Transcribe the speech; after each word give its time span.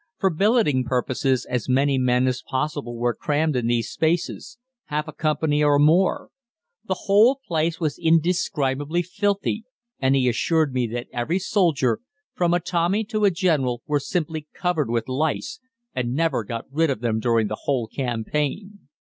For 0.17 0.31
billeting 0.31 0.83
purposes 0.85 1.45
as 1.45 1.69
many 1.69 1.99
men 1.99 2.25
as 2.25 2.41
possible 2.41 2.95
were 2.97 3.13
crammed 3.13 3.55
in 3.55 3.67
these 3.67 3.95
places 3.95 4.57
half 4.85 5.07
a 5.07 5.13
company 5.13 5.61
or 5.63 5.77
more. 5.77 6.29
The 6.87 7.01
whole 7.05 7.39
place 7.47 7.79
was 7.79 7.99
indescribably 7.99 9.03
filthy, 9.03 9.63
and 9.99 10.15
he 10.15 10.27
assured 10.27 10.73
me 10.73 10.87
that 10.87 11.05
every 11.13 11.37
soldier, 11.37 11.99
from 12.33 12.51
a 12.51 12.59
Tommy 12.59 13.03
to 13.13 13.25
a 13.25 13.29
general, 13.29 13.83
was 13.85 14.09
simply 14.09 14.47
covered 14.55 14.89
with 14.89 15.07
lice, 15.07 15.59
and 15.93 16.15
never 16.15 16.43
got 16.43 16.65
rid 16.71 16.89
of 16.89 17.01
them 17.01 17.19
during 17.19 17.45
the 17.47 17.59
whole 17.65 17.85
campaign. 17.87 18.89